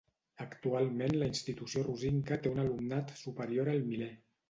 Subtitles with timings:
[0.45, 4.15] Actualment la institució rosinca té un alumnat superior al miler.